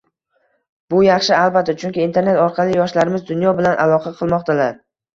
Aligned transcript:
Bu 0.93 1.01
yaxshi 1.07 1.35
albatta, 1.41 1.77
chunki 1.85 2.03
internet 2.07 2.41
orqali 2.47 2.77
yoshlarimiz 2.83 3.31
dunyo 3.31 3.57
bilan 3.63 3.81
aloqa 3.89 4.19
qilmoqdalar 4.21 4.79